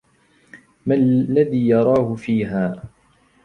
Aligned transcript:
ما 0.85 0.95
الذي 0.95 1.67
يراهُ 1.69 2.15
فيها؟ 2.15 2.83